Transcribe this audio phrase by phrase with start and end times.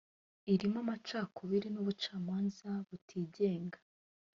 [0.53, 3.79] irimo amacakubiri n’ubucamanza butigenga